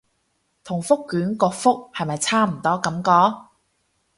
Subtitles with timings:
[0.63, 3.11] 同覆卷個覆係咪差唔多感覺